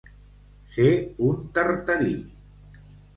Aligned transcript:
Ser 0.75 0.87
un 1.27 1.43
Tartarí. 1.57 2.15